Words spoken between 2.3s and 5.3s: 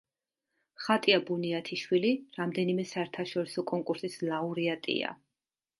რამდენიმე საერთაშორისო კონკურსის ლაურეატია.